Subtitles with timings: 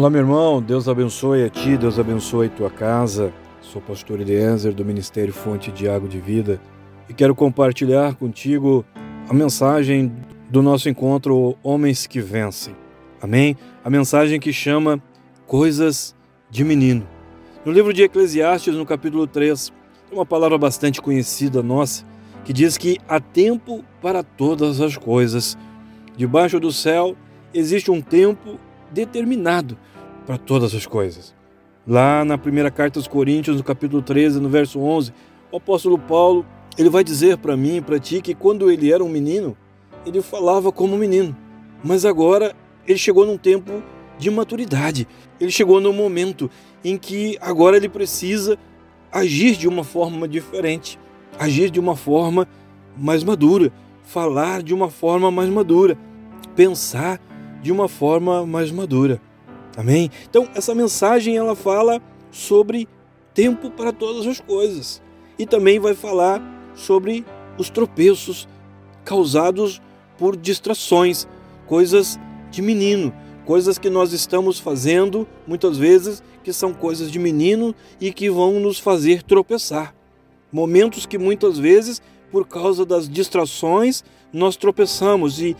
[0.00, 0.62] Olá, meu irmão.
[0.62, 3.30] Deus abençoe a ti, Deus abençoe tua casa.
[3.60, 6.58] Sou pastor Eliezer do Ministério Fonte de Água de Vida
[7.06, 8.82] e quero compartilhar contigo
[9.28, 10.10] a mensagem
[10.48, 12.74] do nosso encontro Homens que Vencem.
[13.20, 13.54] Amém?
[13.84, 15.02] A mensagem que chama
[15.46, 16.16] Coisas
[16.48, 17.06] de Menino.
[17.62, 19.70] No livro de Eclesiastes, no capítulo 3,
[20.08, 22.06] tem uma palavra bastante conhecida nossa
[22.42, 25.58] que diz que há tempo para todas as coisas.
[26.16, 27.14] Debaixo do céu
[27.52, 28.58] existe um tempo
[28.90, 29.76] determinado
[30.30, 31.34] para todas as coisas.
[31.84, 35.12] Lá na primeira carta aos Coríntios, no capítulo 13, no verso 11,
[35.50, 36.46] o apóstolo Paulo,
[36.78, 39.56] ele vai dizer para mim e para ti que quando ele era um menino,
[40.06, 41.36] ele falava como menino,
[41.82, 42.54] mas agora
[42.86, 43.82] ele chegou num tempo
[44.20, 45.08] de maturidade.
[45.40, 46.48] Ele chegou num momento
[46.84, 48.56] em que agora ele precisa
[49.10, 50.96] agir de uma forma diferente,
[51.40, 52.46] agir de uma forma
[52.96, 53.72] mais madura,
[54.04, 55.98] falar de uma forma mais madura,
[56.54, 57.20] pensar
[57.60, 59.20] de uma forma mais madura.
[59.76, 60.10] Amém?
[60.28, 62.88] Então, essa mensagem ela fala sobre
[63.34, 65.00] tempo para todas as coisas
[65.38, 66.42] e também vai falar
[66.74, 67.24] sobre
[67.56, 68.48] os tropeços
[69.04, 69.80] causados
[70.18, 71.26] por distrações,
[71.66, 72.18] coisas
[72.50, 73.12] de menino,
[73.46, 78.60] coisas que nós estamos fazendo muitas vezes que são coisas de menino e que vão
[78.60, 79.94] nos fazer tropeçar.
[80.52, 85.56] Momentos que muitas vezes, por causa das distrações, nós tropeçamos e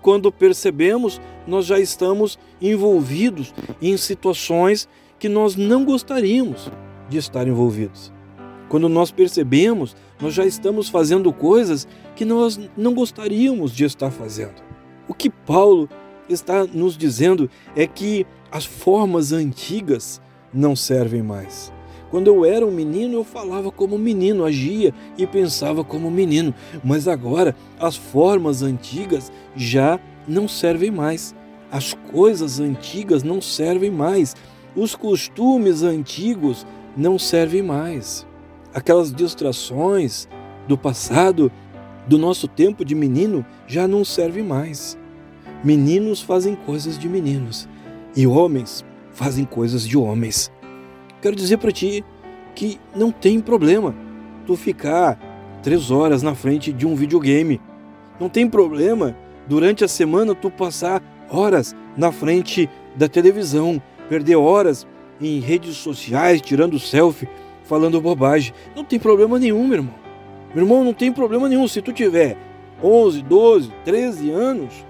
[0.00, 6.70] quando percebemos, nós já estamos envolvidos em situações que nós não gostaríamos
[7.08, 8.12] de estar envolvidos.
[8.68, 14.62] Quando nós percebemos, nós já estamos fazendo coisas que nós não gostaríamos de estar fazendo.
[15.08, 15.88] O que Paulo
[16.28, 20.22] está nos dizendo é que as formas antigas
[20.54, 21.72] não servem mais.
[22.12, 26.52] Quando eu era um menino, eu falava como menino, agia e pensava como menino,
[26.84, 31.34] mas agora as formas antigas já não servem mais.
[31.70, 34.36] As coisas antigas não servem mais.
[34.76, 38.26] Os costumes antigos não servem mais.
[38.74, 40.28] Aquelas distrações
[40.68, 41.50] do passado,
[42.06, 44.98] do nosso tempo de menino, já não servem mais.
[45.64, 47.66] Meninos fazem coisas de meninos
[48.14, 50.52] e homens fazem coisas de homens.
[51.22, 52.04] Quero dizer para ti
[52.52, 53.94] que não tem problema
[54.44, 55.16] tu ficar
[55.62, 57.60] três horas na frente de um videogame.
[58.18, 59.16] Não tem problema
[59.46, 61.00] durante a semana tu passar
[61.30, 64.84] horas na frente da televisão, perder horas
[65.20, 67.28] em redes sociais, tirando selfie,
[67.62, 68.52] falando bobagem.
[68.74, 69.94] Não tem problema nenhum, meu irmão.
[70.52, 71.68] Meu irmão, não tem problema nenhum.
[71.68, 72.36] Se tu tiver
[72.82, 74.84] 11, 12, 13 anos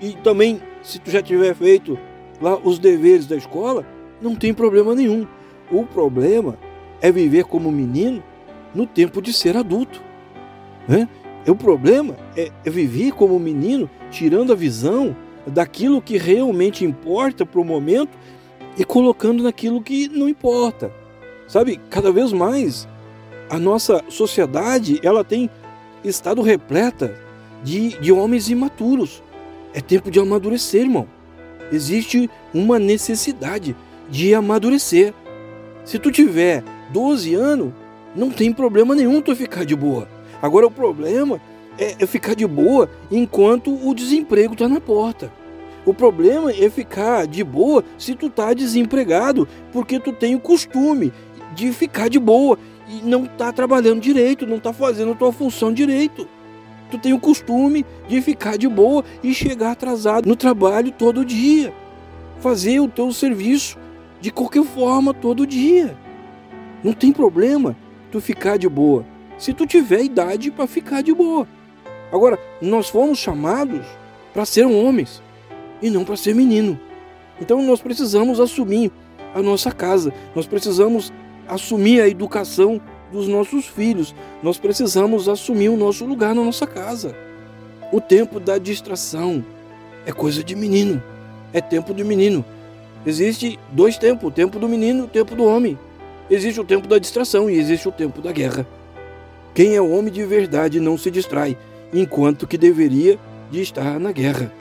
[0.00, 1.98] e também se tu já tiver feito
[2.40, 3.84] lá os deveres da escola,
[4.20, 5.26] não tem problema nenhum.
[5.72, 6.58] O problema
[7.00, 8.22] é viver como menino
[8.74, 10.02] no tempo de ser adulto.
[10.86, 11.08] Né?
[11.48, 15.16] O problema é, é viver como menino, tirando a visão
[15.46, 18.16] daquilo que realmente importa para o momento
[18.78, 20.92] e colocando naquilo que não importa.
[21.48, 22.86] Sabe, cada vez mais
[23.50, 25.50] a nossa sociedade ela tem
[26.04, 27.14] estado repleta
[27.62, 29.22] de, de homens imaturos.
[29.74, 31.06] É tempo de amadurecer, irmão.
[31.70, 33.74] Existe uma necessidade
[34.08, 35.14] de amadurecer.
[35.84, 37.72] Se tu tiver 12 anos,
[38.14, 40.08] não tem problema nenhum tu ficar de boa.
[40.40, 41.40] Agora o problema
[41.78, 45.32] é, é ficar de boa enquanto o desemprego está na porta.
[45.84, 51.12] O problema é ficar de boa se tu tá desempregado, porque tu tem o costume
[51.54, 52.56] de ficar de boa
[52.88, 56.28] e não tá trabalhando direito, não tá fazendo a tua função direito.
[56.90, 61.72] Tu tem o costume de ficar de boa e chegar atrasado no trabalho todo dia.
[62.38, 63.78] Fazer o teu serviço
[64.22, 65.96] de qualquer forma todo dia.
[66.82, 67.76] Não tem problema
[68.10, 69.04] tu ficar de boa,
[69.36, 71.46] se tu tiver idade para ficar de boa.
[72.12, 73.84] Agora, nós fomos chamados
[74.32, 75.20] para ser homens
[75.82, 76.78] e não para ser menino.
[77.40, 78.92] Então nós precisamos assumir
[79.34, 81.12] a nossa casa, nós precisamos
[81.48, 82.80] assumir a educação
[83.10, 87.16] dos nossos filhos, nós precisamos assumir o nosso lugar na nossa casa.
[87.92, 89.44] O tempo da distração
[90.06, 91.02] é coisa de menino,
[91.52, 92.44] é tempo de menino.
[93.04, 95.78] Existe dois tempos, o tempo do menino e o tempo do homem.
[96.30, 98.66] Existe o tempo da distração e existe o tempo da guerra.
[99.54, 101.58] Quem é homem de verdade não se distrai,
[101.92, 103.18] enquanto que deveria
[103.50, 104.52] de estar na guerra.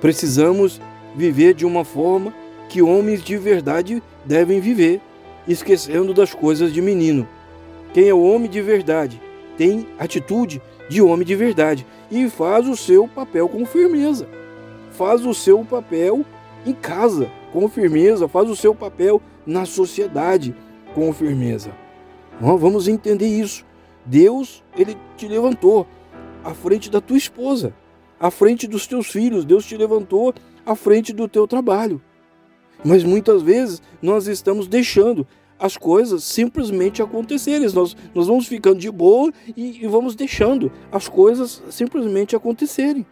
[0.00, 0.80] Precisamos
[1.14, 2.32] viver de uma forma
[2.68, 5.00] que homens de verdade devem viver,
[5.46, 7.28] esquecendo das coisas de menino.
[7.92, 9.20] Quem é homem de verdade
[9.56, 14.28] tem atitude de homem de verdade e faz o seu papel com firmeza.
[14.92, 16.24] Faz o seu papel
[16.64, 20.54] em casa com firmeza, faz o seu papel na sociedade
[20.94, 21.70] com firmeza.
[22.40, 23.64] Vamos entender isso.
[24.04, 25.86] Deus, ele te levantou
[26.44, 27.74] à frente da tua esposa,
[28.20, 29.44] à frente dos teus filhos.
[29.44, 32.00] Deus te levantou à frente do teu trabalho.
[32.84, 35.26] Mas muitas vezes nós estamos deixando
[35.58, 37.68] as coisas simplesmente acontecerem.
[37.72, 43.06] Nós, nós vamos ficando de boa e, e vamos deixando as coisas simplesmente acontecerem.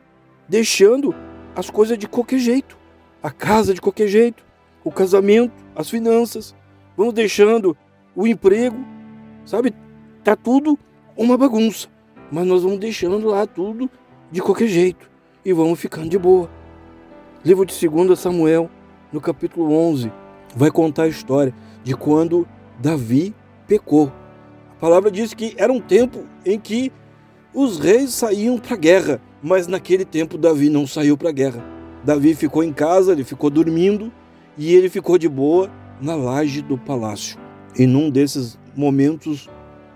[0.49, 1.15] Deixando
[1.57, 2.77] as coisas de qualquer jeito.
[3.25, 4.45] A casa de qualquer jeito.
[4.85, 6.55] O casamento, as finanças.
[6.95, 7.75] Vamos deixando
[8.15, 8.77] o emprego.
[9.47, 9.73] Sabe?
[10.23, 10.79] Tá tudo
[11.17, 11.89] uma bagunça.
[12.31, 13.89] Mas nós vamos deixando lá tudo
[14.31, 15.11] de qualquer jeito.
[15.43, 16.51] E vamos ficando de boa.
[17.43, 18.69] Livro de 2 Samuel,
[19.11, 20.13] no capítulo 11,
[20.55, 22.47] vai contar a história de quando
[22.79, 23.35] Davi
[23.67, 24.13] pecou.
[24.73, 26.93] A palavra diz que era um tempo em que
[27.55, 31.84] os reis saíam para a guerra, mas naquele tempo Davi não saiu para a guerra.
[32.05, 34.13] Davi ficou em casa, ele ficou dormindo
[34.59, 35.71] e ele ficou de boa
[36.01, 37.39] na laje do palácio.
[37.79, 39.49] E num desses momentos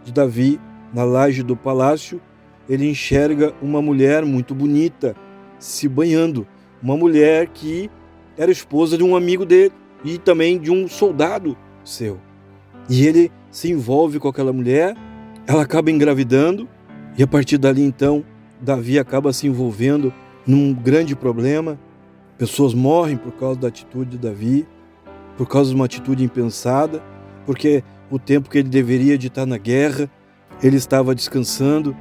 [0.05, 0.58] de Davi,
[0.93, 2.20] na laje do palácio,
[2.69, 5.14] ele enxerga uma mulher muito bonita
[5.58, 6.46] se banhando,
[6.82, 7.90] uma mulher que
[8.37, 9.72] era esposa de um amigo dele
[10.04, 12.19] e também de um soldado seu.
[12.88, 14.96] E ele se envolve com aquela mulher,
[15.46, 16.69] ela acaba engravidando,
[17.16, 18.25] e a partir dali então,
[18.61, 20.12] Davi acaba se envolvendo
[20.46, 21.78] num grande problema.
[22.38, 24.67] Pessoas morrem por causa da atitude de Davi,
[25.37, 27.02] por causa de uma atitude impensada,
[27.44, 30.08] porque o tempo que ele deveria de estar na guerra,
[30.62, 31.96] ele estava descansando,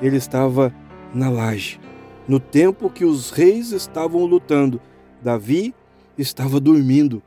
[0.00, 0.74] ele estava
[1.14, 1.78] na laje.
[2.26, 4.80] No tempo que os reis estavam lutando,
[5.20, 5.74] Davi
[6.16, 7.22] estava dormindo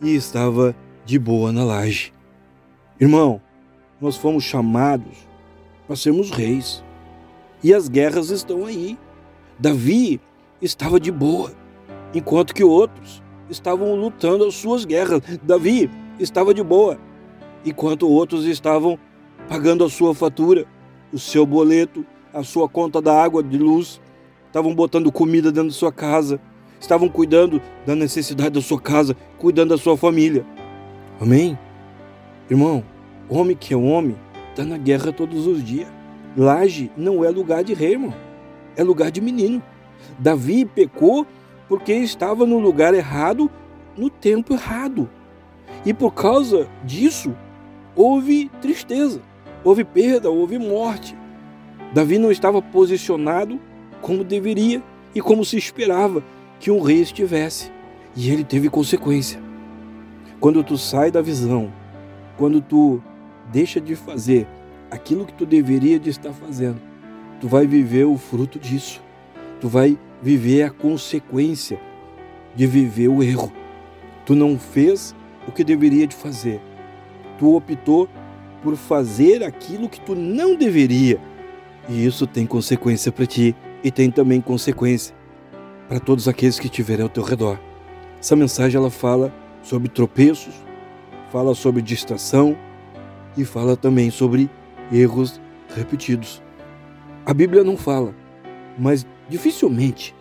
[0.00, 0.74] e estava
[1.04, 2.12] de boa na laje.
[2.98, 3.40] Irmão,
[4.00, 5.28] nós fomos chamados
[5.86, 6.82] para sermos reis.
[7.62, 8.98] E as guerras estão aí.
[9.58, 10.20] Davi
[10.62, 11.52] estava de boa,
[12.14, 15.22] enquanto que outros estavam lutando as suas guerras.
[15.42, 16.98] Davi estava de boa,
[17.64, 18.98] enquanto outros estavam
[19.48, 20.66] pagando a sua fatura,
[21.12, 24.00] o seu boleto, a sua conta da água, de luz,
[24.46, 26.40] estavam botando comida dentro da sua casa,
[26.80, 30.44] estavam cuidando da necessidade da sua casa, cuidando da sua família.
[31.20, 31.58] Amém?
[32.50, 32.84] Irmão,
[33.28, 34.16] homem que é homem,
[34.50, 35.88] está na guerra todos os dias.
[36.36, 38.14] Laje não é lugar de rei, irmão.
[38.76, 39.62] É lugar de menino.
[40.18, 41.26] Davi pecou
[41.68, 43.50] porque estava no lugar errado,
[43.96, 45.08] no tempo errado.
[45.84, 47.34] E por causa disso,
[47.94, 49.20] houve tristeza,
[49.62, 51.16] houve perda, houve morte.
[51.92, 53.60] Davi não estava posicionado
[54.00, 54.82] como deveria
[55.14, 56.22] e como se esperava
[56.58, 57.70] que um rei estivesse.
[58.16, 59.40] E ele teve consequência.
[60.40, 61.72] Quando tu sai da visão,
[62.36, 63.02] quando tu
[63.50, 64.46] deixa de fazer
[64.90, 66.80] aquilo que tu deveria de estar fazendo,
[67.40, 69.02] tu vai viver o fruto disso.
[69.60, 71.80] Tu vai viver a consequência
[72.54, 73.52] de viver o erro.
[74.26, 75.14] Tu não fez
[75.46, 76.60] o que deveria de fazer.
[77.38, 78.08] Tu optou
[78.62, 81.20] por fazer aquilo que tu não deveria.
[81.88, 85.14] E isso tem consequência para ti e tem também consequência
[85.88, 87.58] para todos aqueles que estiverem ao teu redor.
[88.20, 89.32] Essa mensagem ela fala
[89.62, 90.54] sobre tropeços,
[91.30, 92.56] fala sobre distração
[93.36, 94.50] e fala também sobre
[94.92, 95.40] erros
[95.74, 96.42] repetidos.
[97.24, 98.14] A Bíblia não fala,
[98.78, 100.14] mas dificilmente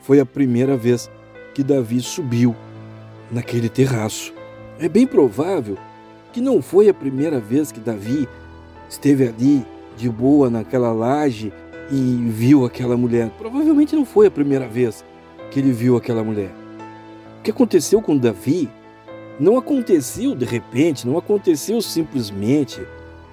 [0.00, 1.10] foi a primeira vez
[1.54, 2.54] que Davi subiu
[3.30, 4.32] naquele terraço.
[4.78, 5.78] É bem provável
[6.32, 8.28] que não foi a primeira vez que Davi
[8.88, 9.64] esteve ali
[9.96, 11.52] de boa naquela laje
[11.90, 13.30] e viu aquela mulher.
[13.38, 15.04] Provavelmente não foi a primeira vez
[15.50, 16.50] que ele viu aquela mulher.
[17.38, 18.68] O que aconteceu com Davi
[19.38, 22.80] não aconteceu de repente, não aconteceu simplesmente,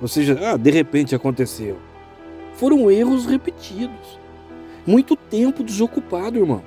[0.02, 1.78] ou seja, ah, de repente aconteceu.
[2.56, 4.21] Foram erros repetidos.
[4.86, 6.64] Muito tempo desocupado, irmão.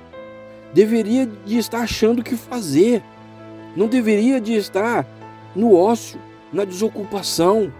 [0.73, 3.03] Deveria de estar achando o que fazer.
[3.75, 5.05] Não deveria de estar
[5.55, 6.19] no ócio,
[6.51, 7.71] na desocupação,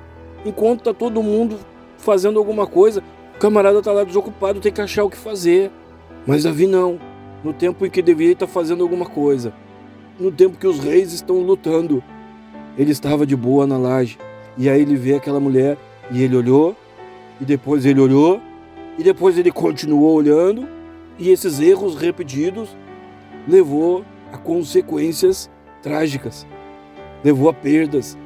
[0.46, 1.58] enquanto está todo mundo
[1.98, 3.04] fazendo alguma coisa.
[3.36, 5.72] O camarada está lá desocupado, tem que achar o que fazer.
[6.26, 7.00] Mas Davi não.
[7.44, 9.54] No tempo em que deveria estar fazendo alguma coisa,
[10.20, 12.04] no tempo que os reis estão lutando.
[12.78, 14.18] Ele estava de boa na laje.
[14.58, 15.78] E aí ele vê aquela mulher
[16.12, 16.76] e ele olhou,
[17.40, 18.42] e depois ele olhou,
[18.98, 20.68] e depois ele continuou olhando,
[21.18, 22.70] e esses erros repetidos
[23.48, 25.50] levou a consequências
[25.82, 26.46] trágicas,
[27.24, 28.18] levou a perdas.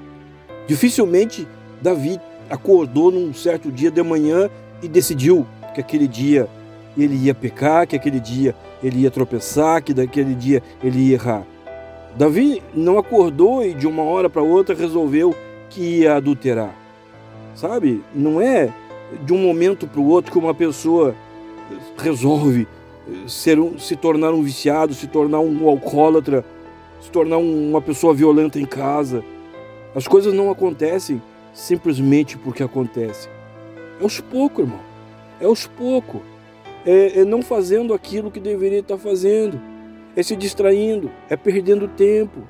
[0.68, 1.48] Dificilmente
[1.82, 4.50] Davi acordou num certo dia de manhã
[4.82, 6.48] e decidiu que aquele dia
[6.98, 11.44] ele ia pecar, que aquele dia ele ia tropeçar, que daquele dia ele ia errar.
[12.16, 15.36] Davi não acordou e de uma hora para outra resolveu
[15.70, 16.76] que ia adulterar.
[17.56, 18.04] Sabe?
[18.14, 18.74] Não é
[19.24, 21.16] de um momento para o outro que uma pessoa
[21.98, 22.68] resolve
[23.28, 26.46] ser um, se tornar um viciado, se tornar um alcoólatra,
[27.02, 29.24] se tornar uma pessoa violenta em casa.
[29.96, 31.22] As coisas não acontecem
[31.54, 33.32] simplesmente porque acontecem.
[34.00, 34.80] É aos poucos, irmão.
[35.42, 36.22] É aos poucos.
[36.86, 39.60] É, é não fazendo aquilo que deveria estar fazendo
[40.16, 42.42] é se distraindo, é perdendo tempo,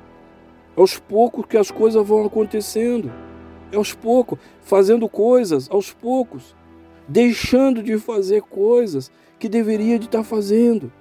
[0.76, 3.29] aos poucos que as coisas vão acontecendo, é
[3.76, 6.54] aos poucos, fazendo coisas aos poucos,
[7.08, 10.92] deixando de fazer coisas que deveria de estar fazendo.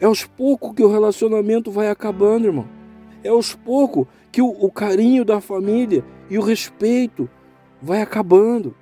[0.00, 2.68] É aos poucos que o relacionamento vai acabando, irmão.
[3.22, 7.28] É aos poucos que o, o carinho da família e o respeito
[7.80, 8.74] vai acabando.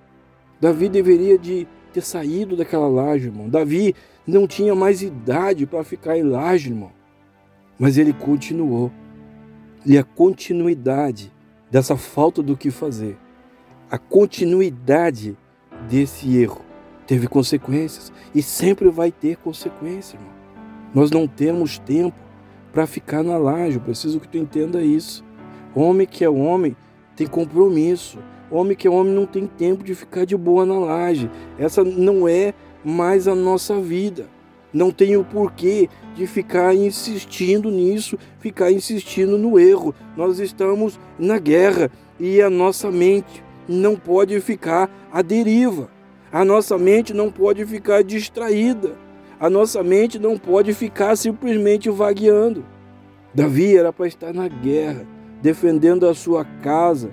[0.61, 3.49] Davi deveria de ter saído daquela laje, irmão.
[3.49, 3.95] Davi
[4.27, 6.91] não tinha mais idade para ficar em laje, irmão.
[7.79, 8.91] Mas ele continuou.
[9.85, 11.33] E a continuidade
[11.73, 13.17] dessa falta do que fazer,
[13.91, 15.35] a continuidade
[15.89, 16.61] desse erro
[17.07, 20.31] teve consequências e sempre vai ter consequências, irmão.
[20.95, 22.17] Nós não temos tempo
[22.75, 25.25] para ficar na laje, eu preciso que tu entenda isso.
[25.75, 26.77] Homem que é homem
[27.17, 28.19] tem compromisso.
[28.51, 31.31] Homem que é homem não tem tempo de ficar de boa na laje.
[31.59, 32.53] Essa não é
[32.85, 34.29] mais a nossa vida.
[34.73, 39.95] Não tem o porquê de ficar insistindo nisso, ficar insistindo no erro.
[40.17, 45.91] Nós estamos na guerra e a nossa mente não pode ficar à deriva.
[46.33, 48.97] A nossa mente não pode ficar distraída.
[49.39, 52.65] A nossa mente não pode ficar simplesmente vagueando.
[53.35, 55.07] Davi era para estar na guerra,
[55.43, 57.11] defendendo a sua casa,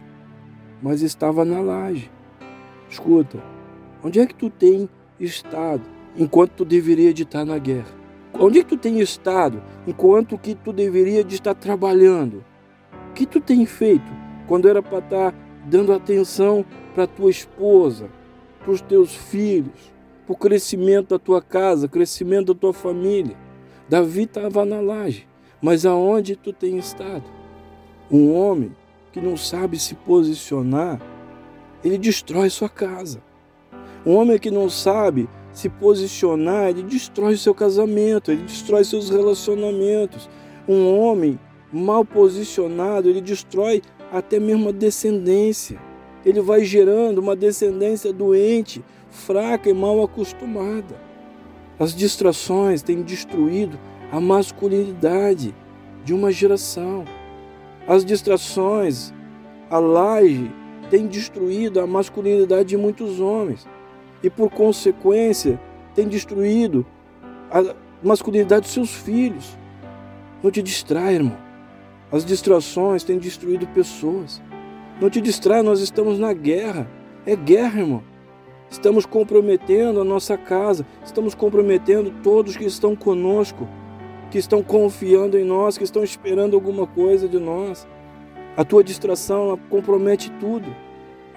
[0.82, 2.10] mas estava na laje.
[2.90, 3.44] Escuta,
[4.04, 4.88] onde é que tu tem
[5.20, 8.00] estado enquanto tu deveria de estar na guerra?
[8.34, 12.44] Onde é que tu tem estado enquanto que tu deveria de estar trabalhando?
[13.10, 14.12] O que tu tem feito
[14.48, 15.36] quando era para estar
[15.66, 18.10] dando atenção para tua esposa,
[18.60, 19.92] para os teus filhos,
[20.26, 23.36] para o crescimento da tua casa, crescimento da tua família?
[23.90, 25.28] Davi estava na laje,
[25.62, 27.24] mas aonde tu tem estado?
[28.12, 28.72] Um homem
[29.12, 31.02] que não sabe se posicionar,
[31.84, 33.22] ele destrói sua casa.
[34.06, 40.30] Um homem que não sabe se posicionar, ele destrói seu casamento, ele destrói seus relacionamentos.
[40.68, 41.40] Um homem
[41.72, 45.80] mal posicionado, ele destrói até mesmo a descendência.
[46.26, 50.96] Ele vai gerando uma descendência doente, fraca e mal acostumada.
[51.80, 53.80] As distrações têm destruído
[54.12, 55.56] a masculinidade
[56.04, 57.06] de uma geração.
[57.88, 59.14] As distrações,
[59.70, 60.52] a laje
[60.90, 63.66] tem destruído a masculinidade de muitos homens
[64.24, 65.60] e, por consequência,
[65.96, 66.86] tem destruído
[67.52, 69.58] a masculinidade dos seus filhos.
[70.44, 71.38] Não te distrai, irmão.
[72.12, 74.42] As distrações têm destruído pessoas.
[75.00, 76.90] Não te distrai, nós estamos na guerra.
[77.26, 78.04] É guerra, irmão.
[78.70, 83.68] Estamos comprometendo a nossa casa, estamos comprometendo todos que estão conosco
[84.30, 87.88] que estão confiando em nós, que estão esperando alguma coisa de nós.
[88.56, 90.68] A tua distração compromete tudo.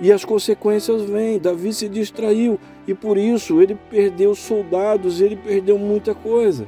[0.01, 1.39] E as consequências vêm.
[1.39, 6.67] Davi se distraiu e por isso ele perdeu soldados, ele perdeu muita coisa.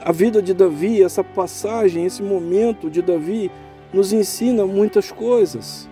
[0.00, 3.50] A vida de Davi, essa passagem, esse momento de Davi,
[3.92, 5.88] nos ensina muitas coisas.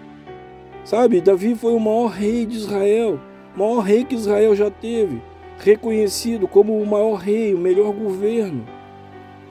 [0.84, 3.18] Sabe, Davi foi o maior rei de Israel,
[3.54, 5.20] o maior rei que Israel já teve,
[5.58, 8.64] reconhecido como o maior rei, o melhor governo.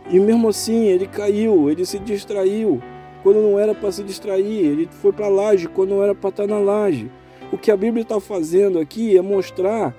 [0.10, 2.82] E mesmo assim, ele caiu, ele se distraiu
[3.24, 6.30] quando não era para se distrair, ele foi para a laje quando não era para
[6.30, 7.10] estar na laje.
[7.52, 9.94] O que a Bíblia está fazendo aqui é mostrar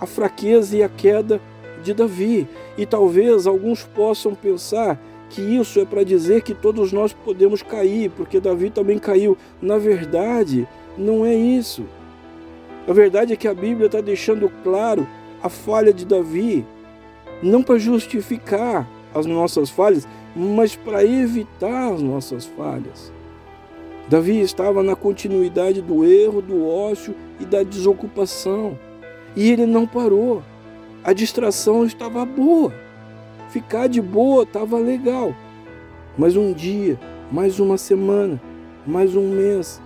[0.00, 1.40] a fraqueza e a queda
[1.82, 2.48] de Davi.
[2.78, 8.10] E talvez alguns possam pensar que isso é para dizer que todos nós podemos cair,
[8.10, 9.36] porque Davi também caiu.
[9.60, 11.84] Na verdade, não é isso.
[12.86, 15.06] A verdade é que a Bíblia está deixando claro
[15.42, 16.64] a falha de Davi,
[17.42, 23.12] não para justificar as nossas falhas, mas para evitar as nossas falhas.
[24.08, 28.78] Davi estava na continuidade do erro, do ócio e da desocupação.
[29.34, 30.42] E ele não parou.
[31.02, 32.72] A distração estava boa.
[33.50, 35.34] Ficar de boa estava legal.
[36.16, 36.98] Mas um dia,
[37.30, 38.40] mais uma semana,
[38.86, 39.80] mais um mês,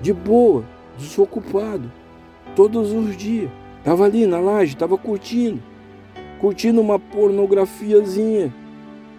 [0.00, 0.64] de boa,
[0.96, 1.90] desocupado,
[2.56, 3.50] todos os dias.
[3.78, 5.60] Estava ali na laje, estava curtindo
[6.40, 8.52] curtindo uma pornografiazinha.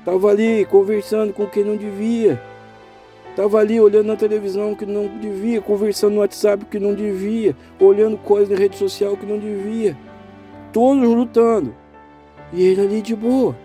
[0.04, 2.42] Tava ali conversando com quem não devia.
[3.36, 8.18] Tava ali olhando na televisão que não devia, conversando no WhatsApp que não devia, olhando
[8.18, 9.98] coisas na rede social que não devia.
[10.74, 11.74] Todos lutando.
[12.52, 13.56] E ele ali de boa.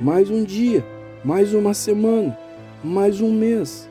[0.00, 0.84] Mais um dia,
[1.22, 2.38] mais uma semana,
[2.82, 3.88] mais um mês.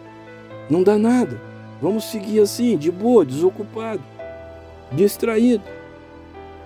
[0.69, 1.39] Não dá nada.
[1.79, 4.01] Vamos seguir assim, de boa, desocupado,
[4.91, 5.63] distraído.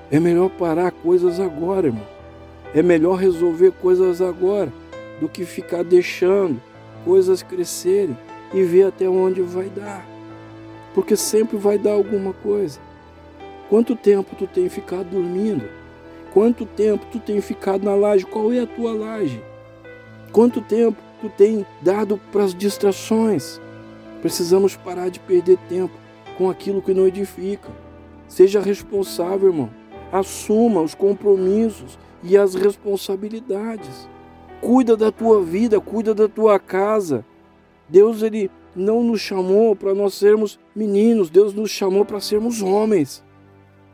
[0.10, 2.08] É melhor parar coisas agora, irmão.
[2.74, 4.72] É melhor resolver coisas agora
[5.20, 6.62] do que ficar deixando
[7.04, 8.16] coisas crescerem
[8.54, 10.06] e ver até onde vai dar.
[10.94, 12.80] Porque sempre vai dar alguma coisa.
[13.70, 15.70] Quanto tempo tu tem ficado dormindo?
[16.34, 18.26] Quanto tempo tu tem ficado na laje?
[18.26, 19.42] Qual é a tua laje?
[20.32, 23.60] Quanto tempo tu tem dado para as distrações.
[24.22, 25.94] Precisamos parar de perder tempo
[26.38, 27.70] com aquilo que não edifica.
[28.28, 29.70] Seja responsável, irmão.
[30.12, 34.08] Assuma os compromissos e as responsabilidades.
[34.62, 37.26] Cuida da tua vida, cuida da tua casa.
[37.90, 43.24] Deus ele não nos chamou para nós sermos meninos, Deus nos chamou para sermos homens.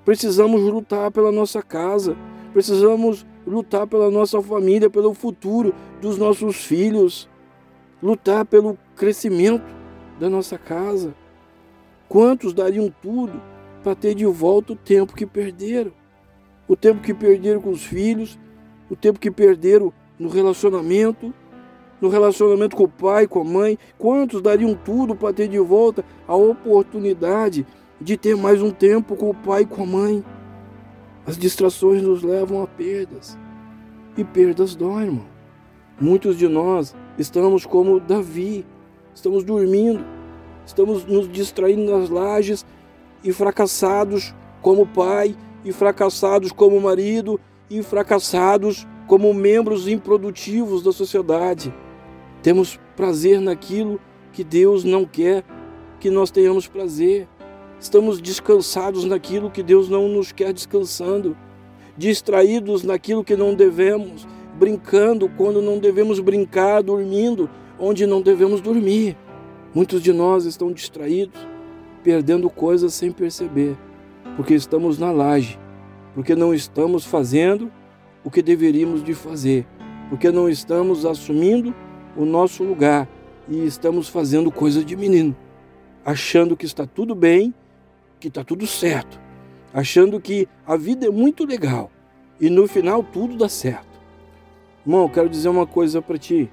[0.04, 2.16] Precisamos lutar pela nossa casa,
[2.54, 7.30] precisamos lutar pela nossa família, pelo futuro dos nossos filhos,
[8.02, 9.66] lutar pelo crescimento
[10.20, 11.16] da nossa casa.
[12.08, 13.42] Quantos dariam tudo
[13.84, 15.92] para ter de volta o tempo que perderam?
[16.68, 18.40] O tempo que perderam com os filhos,
[18.90, 21.34] o tempo que perderam no relacionamento,
[22.02, 23.78] no relacionamento com o pai, com a mãe.
[23.98, 27.66] Quantos dariam tudo para ter de volta a oportunidade
[28.00, 30.24] de ter mais um tempo com o pai e com a mãe?
[31.26, 33.38] As distrações nos levam a perdas.
[34.18, 35.26] E perdas dói, irmão.
[36.00, 38.66] Muitos de nós estamos como Davi,
[39.14, 40.06] estamos dormindo,
[40.66, 42.66] estamos nos distraindo nas lajes
[43.24, 51.74] e fracassados como pai, e fracassados como marido, e fracassados como membros improdutivos da sociedade.
[52.46, 54.00] Temos prazer naquilo
[54.32, 55.44] que Deus não quer
[56.00, 57.28] que nós tenhamos prazer.
[57.80, 61.36] Estamos descansados naquilo que Deus não nos quer descansando,
[61.98, 64.28] distraídos naquilo que não devemos,
[64.60, 67.50] brincando quando não devemos brincar, dormindo
[67.80, 69.18] onde não devemos dormir.
[69.74, 71.48] Muitos de nós estão distraídos,
[72.04, 73.76] perdendo coisas sem perceber,
[74.36, 75.60] porque estamos na laje,
[76.14, 77.72] porque não estamos fazendo
[78.24, 79.66] o que deveríamos de fazer,
[80.12, 81.74] porque não estamos assumindo
[82.16, 83.08] o nosso lugar
[83.48, 85.36] e estamos fazendo coisa de menino,
[86.04, 87.54] achando que está tudo bem,
[88.20, 89.20] que está tudo certo,
[89.74, 91.92] achando que a vida é muito legal
[92.40, 93.96] e no final tudo dá certo.
[94.86, 96.50] Irmão, quero dizer uma coisa para ti.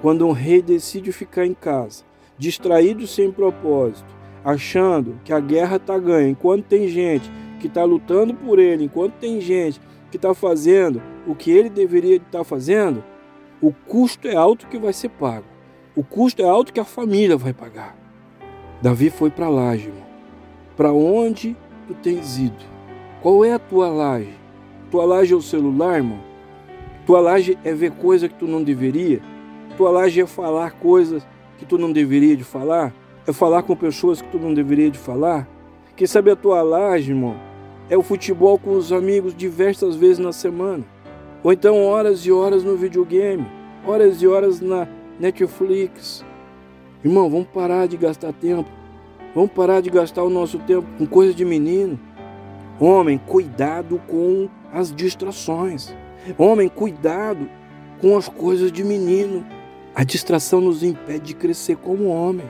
[0.00, 2.04] Quando um rei decide ficar em casa,
[2.38, 4.06] distraído sem propósito,
[4.44, 9.14] achando que a guerra está ganha, enquanto tem gente que está lutando por ele, enquanto
[9.14, 13.02] tem gente que está fazendo o que ele deveria estar tá fazendo,
[13.62, 15.44] o custo é alto que vai ser pago.
[15.94, 17.96] O custo é alto que a família vai pagar.
[18.82, 20.02] Davi foi para laje, irmão.
[20.76, 22.64] Para onde tu tens ido?
[23.22, 24.34] Qual é a tua laje?
[24.90, 26.18] Tua laje é o celular, irmão?
[27.06, 29.22] Tua laje é ver coisa que tu não deveria?
[29.76, 31.24] Tua laje é falar coisas
[31.56, 32.92] que tu não deveria de falar?
[33.24, 35.48] É falar com pessoas que tu não deveria de falar?
[35.94, 37.36] Quem sabe a tua laje, irmão,
[37.88, 40.84] é o futebol com os amigos diversas vezes na semana.
[41.42, 43.46] Ou então horas e horas no videogame,
[43.84, 44.86] horas e horas na
[45.18, 46.24] Netflix.
[47.04, 48.70] Irmão, vamos parar de gastar tempo.
[49.34, 51.98] Vamos parar de gastar o nosso tempo com coisa de menino.
[52.78, 55.94] Homem, cuidado com as distrações.
[56.38, 57.48] Homem, cuidado
[58.00, 59.44] com as coisas de menino.
[59.94, 62.46] A distração nos impede de crescer como homem.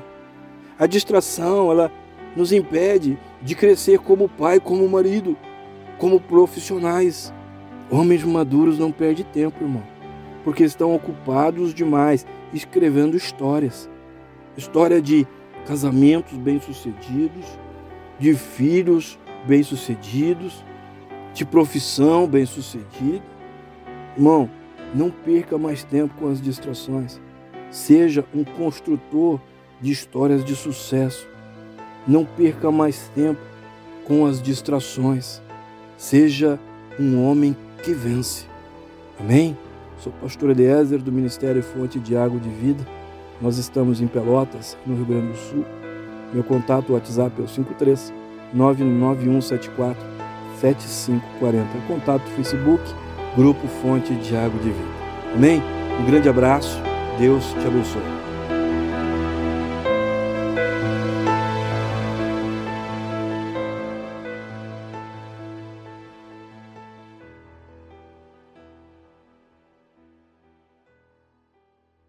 [0.79, 1.91] A distração, ela
[2.37, 5.37] nos impede de crescer como pai, como marido,
[5.99, 7.33] como profissionais.
[7.93, 9.83] Homens maduros não perdem tempo, irmão,
[10.43, 13.87] porque estão ocupados demais escrevendo histórias.
[14.57, 15.27] História de
[15.67, 17.45] casamentos bem-sucedidos,
[18.19, 20.65] de filhos bem-sucedidos,
[21.35, 23.23] de profissão bem-sucedida.
[24.17, 24.49] Irmão,
[24.95, 27.21] não perca mais tempo com as distrações.
[27.71, 29.39] Seja um construtor
[29.83, 31.29] de histórias de sucesso.
[32.09, 33.41] Não perca mais tempo
[34.07, 35.43] com as distrações.
[35.99, 36.59] Seja
[36.99, 38.47] um homem que vence.
[39.19, 39.57] Amém?
[39.99, 42.87] Sou pastor Eliezer do Ministério Fonte de Água de Vida.
[43.41, 45.65] Nós estamos em Pelotas, no Rio Grande do Sul.
[46.33, 48.13] Meu contato WhatsApp é o 53
[48.55, 50.01] 99174
[50.61, 51.67] 7540.
[51.89, 52.83] Contato Facebook,
[53.37, 54.93] Grupo Fonte de Água de Vida.
[55.35, 55.63] Amém?
[56.01, 56.81] Um grande abraço.
[57.19, 58.22] Deus te abençoe.